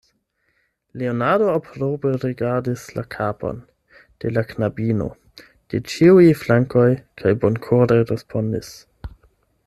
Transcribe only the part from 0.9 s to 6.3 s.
Leonardo aprobe rigardis la kapon de la knabino de ĉiuj